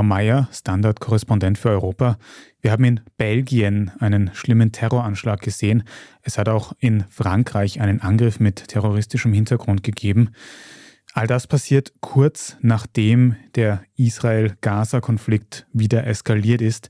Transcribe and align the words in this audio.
Tom 0.00 0.08
Meyer, 0.08 0.48
Standard-Korrespondent 0.50 1.58
für 1.58 1.68
Europa. 1.68 2.16
Wir 2.62 2.72
haben 2.72 2.84
in 2.84 3.00
Belgien 3.18 3.90
einen 3.98 4.30
schlimmen 4.32 4.72
Terroranschlag 4.72 5.42
gesehen. 5.42 5.82
Es 6.22 6.38
hat 6.38 6.48
auch 6.48 6.72
in 6.78 7.04
Frankreich 7.10 7.82
einen 7.82 8.00
Angriff 8.00 8.40
mit 8.40 8.68
terroristischem 8.68 9.34
Hintergrund 9.34 9.82
gegeben. 9.82 10.30
All 11.12 11.26
das 11.26 11.46
passiert 11.46 11.92
kurz 12.00 12.56
nachdem 12.62 13.36
der 13.56 13.82
Israel-Gaza-Konflikt 13.96 15.66
wieder 15.74 16.06
eskaliert 16.06 16.62
ist. 16.62 16.88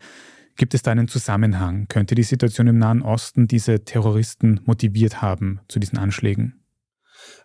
Gibt 0.54 0.74
es 0.74 0.82
da 0.82 0.92
einen 0.92 1.08
Zusammenhang? 1.08 1.88
Könnte 1.88 2.14
die 2.14 2.22
Situation 2.22 2.68
im 2.68 2.78
Nahen 2.78 3.02
Osten 3.02 3.48
diese 3.48 3.84
Terroristen 3.84 4.60
motiviert 4.66 5.20
haben 5.20 5.58
zu 5.66 5.80
diesen 5.80 5.98
Anschlägen? 5.98 6.60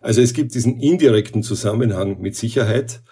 Also 0.00 0.20
es 0.22 0.32
gibt 0.32 0.54
diesen 0.54 0.78
indirekten 0.78 1.42
Zusammenhang 1.42 2.20
mit 2.20 2.36
Sicherheit, 2.36 3.02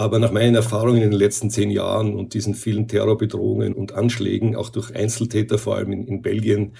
aber 0.00 0.18
nach 0.18 0.32
meinen 0.32 0.54
Erfahrungen 0.54 1.02
in 1.02 1.10
den 1.10 1.18
letzten 1.18 1.50
zehn 1.50 1.70
Jahren 1.70 2.14
und 2.14 2.32
diesen 2.32 2.54
vielen 2.54 2.88
Terrorbedrohungen 2.88 3.74
und 3.74 3.92
Anschlägen, 3.92 4.56
auch 4.56 4.70
durch 4.70 4.96
Einzeltäter, 4.96 5.58
vor 5.58 5.76
allem 5.76 5.92
in, 5.92 6.06
in 6.06 6.22
Belgien, 6.22 6.74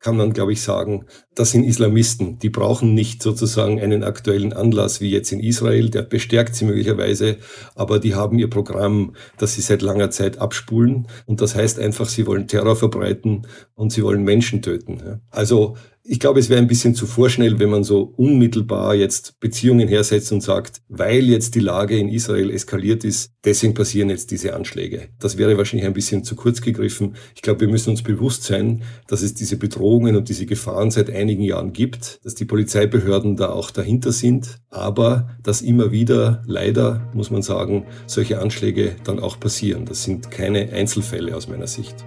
kann 0.00 0.16
man, 0.16 0.32
glaube 0.32 0.52
ich, 0.52 0.60
sagen, 0.60 1.06
das 1.36 1.52
sind 1.52 1.62
Islamisten. 1.62 2.40
Die 2.40 2.50
brauchen 2.50 2.92
nicht 2.92 3.22
sozusagen 3.22 3.80
einen 3.80 4.02
aktuellen 4.02 4.52
Anlass 4.52 5.00
wie 5.00 5.08
jetzt 5.08 5.30
in 5.30 5.38
Israel, 5.38 5.88
der 5.88 6.02
bestärkt 6.02 6.56
sie 6.56 6.64
möglicherweise, 6.64 7.36
aber 7.76 8.00
die 8.00 8.16
haben 8.16 8.40
ihr 8.40 8.50
Programm, 8.50 9.14
das 9.38 9.54
sie 9.54 9.62
seit 9.62 9.80
langer 9.80 10.10
Zeit 10.10 10.38
abspulen. 10.38 11.06
Und 11.26 11.40
das 11.40 11.54
heißt 11.54 11.78
einfach, 11.78 12.08
sie 12.08 12.26
wollen 12.26 12.48
Terror 12.48 12.74
verbreiten 12.74 13.46
und 13.74 13.92
sie 13.92 14.02
wollen 14.02 14.24
Menschen 14.24 14.62
töten. 14.62 15.22
Also 15.30 15.76
ich 16.06 16.20
glaube, 16.20 16.38
es 16.38 16.50
wäre 16.50 16.60
ein 16.60 16.68
bisschen 16.68 16.94
zu 16.94 17.06
vorschnell, 17.06 17.58
wenn 17.58 17.70
man 17.70 17.82
so 17.82 18.12
unmittelbar 18.16 18.94
jetzt 18.94 19.40
Beziehungen 19.40 19.88
hersetzt 19.88 20.32
und 20.32 20.42
sagt, 20.42 20.82
weil 20.88 21.24
jetzt 21.24 21.54
die 21.54 21.60
Lage 21.60 21.96
in 21.96 22.10
Israel 22.10 22.50
eskaliert 22.50 23.04
ist, 23.04 23.32
deswegen 23.42 23.72
passieren 23.72 24.10
jetzt 24.10 24.30
diese 24.30 24.54
Anschläge. 24.54 25.08
Das 25.18 25.38
wäre 25.38 25.56
wahrscheinlich 25.56 25.86
ein 25.86 25.94
bisschen 25.94 26.22
zu 26.22 26.36
kurz 26.36 26.60
gegriffen. 26.60 27.16
Ich 27.34 27.40
glaube, 27.40 27.62
wir 27.62 27.68
müssen 27.68 27.88
uns 27.88 28.02
bewusst 28.02 28.42
sein, 28.42 28.82
dass 29.08 29.22
es 29.22 29.32
diese 29.32 29.56
Bedrohungen 29.56 30.14
und 30.14 30.28
diese 30.28 30.44
Gefahren 30.44 30.90
seit 30.90 31.08
einigen 31.08 31.42
Jahren 31.42 31.72
gibt, 31.72 32.22
dass 32.22 32.34
die 32.34 32.44
Polizeibehörden 32.44 33.36
da 33.36 33.48
auch 33.48 33.70
dahinter 33.70 34.12
sind, 34.12 34.58
aber 34.68 35.30
dass 35.42 35.62
immer 35.62 35.90
wieder, 35.90 36.42
leider 36.46 37.10
muss 37.14 37.30
man 37.30 37.40
sagen, 37.40 37.86
solche 38.06 38.40
Anschläge 38.40 38.96
dann 39.04 39.20
auch 39.20 39.40
passieren. 39.40 39.86
Das 39.86 40.04
sind 40.04 40.30
keine 40.30 40.70
Einzelfälle 40.70 41.34
aus 41.34 41.48
meiner 41.48 41.66
Sicht. 41.66 42.04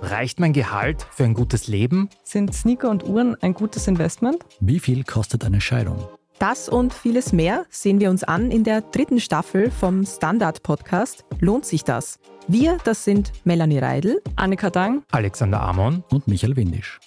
Reicht 0.00 0.40
mein 0.40 0.52
Gehalt 0.52 1.06
für 1.10 1.24
ein 1.24 1.34
gutes 1.34 1.66
Leben? 1.66 2.08
Sind 2.22 2.54
Sneaker 2.54 2.90
und 2.90 3.04
Uhren 3.04 3.36
ein 3.42 3.54
gutes 3.54 3.88
Investment? 3.88 4.38
Wie 4.60 4.80
viel 4.80 5.04
kostet 5.04 5.44
eine 5.44 5.60
Scheidung? 5.60 5.98
Das 6.38 6.68
und 6.68 6.92
vieles 6.92 7.32
mehr 7.32 7.64
sehen 7.70 7.98
wir 7.98 8.10
uns 8.10 8.22
an 8.22 8.50
in 8.50 8.62
der 8.62 8.82
dritten 8.82 9.20
Staffel 9.20 9.70
vom 9.70 10.04
Standard-Podcast 10.04 11.24
Lohnt 11.40 11.64
sich 11.64 11.82
das? 11.82 12.18
Wir, 12.46 12.78
das 12.84 13.04
sind 13.04 13.32
Melanie 13.44 13.78
Reidel, 13.78 14.22
Annika 14.36 14.70
Dang, 14.70 15.02
Alexander 15.10 15.60
Amon 15.60 16.04
und 16.10 16.28
Michael 16.28 16.56
Windisch. 16.56 17.00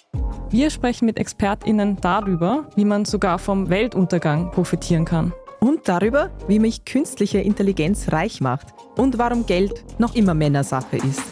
Wir 0.50 0.68
sprechen 0.70 1.06
mit 1.06 1.16
ExpertInnen 1.16 1.96
darüber, 2.00 2.68
wie 2.76 2.84
man 2.84 3.04
sogar 3.04 3.38
vom 3.38 3.70
Weltuntergang 3.70 4.50
profitieren 4.50 5.04
kann. 5.04 5.32
Und 5.60 5.88
darüber, 5.88 6.30
wie 6.48 6.58
mich 6.58 6.84
künstliche 6.84 7.38
Intelligenz 7.38 8.10
reich 8.10 8.40
macht 8.40 8.68
und 8.96 9.18
warum 9.18 9.44
Geld 9.44 9.84
noch 9.98 10.14
immer 10.14 10.34
Männersache 10.34 10.96
ist. 10.96 11.22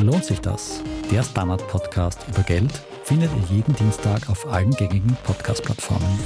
Lohnt 0.00 0.24
sich 0.24 0.40
das? 0.40 0.80
Der 1.10 1.22
Standard-Podcast 1.22 2.24
über 2.28 2.42
Geld 2.42 2.72
findet 3.02 3.30
ihr 3.36 3.56
jeden 3.56 3.74
Dienstag 3.74 4.30
auf 4.30 4.46
allen 4.46 4.70
gängigen 4.70 5.16
Podcast-Plattformen. 5.24 6.18